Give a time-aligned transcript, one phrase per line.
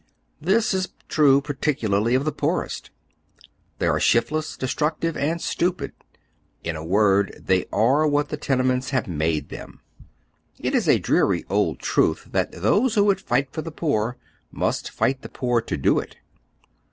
[0.41, 2.89] This is true particularly of the poorest,
[3.79, 5.91] Tliey are shiftless, destruc tive, and stupid;
[6.63, 9.79] in a word, they are what the tene ments have made them.
[10.57, 14.17] It is a dreary old truth that tliose wlio would fight for the poor
[14.51, 16.15] must fight the poor to do it.